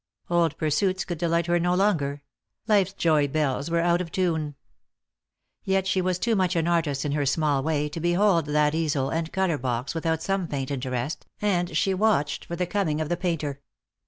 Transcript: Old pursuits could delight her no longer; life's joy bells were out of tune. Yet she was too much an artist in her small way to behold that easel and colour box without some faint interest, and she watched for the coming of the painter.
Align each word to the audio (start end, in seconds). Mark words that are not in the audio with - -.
Old 0.31 0.57
pursuits 0.57 1.05
could 1.05 1.19
delight 1.19 1.45
her 1.45 1.59
no 1.59 1.75
longer; 1.75 2.23
life's 2.67 2.91
joy 2.93 3.27
bells 3.27 3.69
were 3.69 3.81
out 3.81 4.01
of 4.01 4.11
tune. 4.11 4.55
Yet 5.63 5.85
she 5.85 6.01
was 6.01 6.17
too 6.17 6.35
much 6.35 6.55
an 6.55 6.67
artist 6.67 7.05
in 7.05 7.11
her 7.11 7.27
small 7.27 7.61
way 7.61 7.87
to 7.89 7.99
behold 7.99 8.47
that 8.47 8.73
easel 8.73 9.11
and 9.11 9.31
colour 9.31 9.59
box 9.59 9.93
without 9.93 10.23
some 10.23 10.47
faint 10.47 10.71
interest, 10.71 11.27
and 11.39 11.77
she 11.77 11.93
watched 11.93 12.45
for 12.45 12.55
the 12.55 12.65
coming 12.65 12.99
of 12.99 13.09
the 13.09 13.17
painter. 13.17 13.61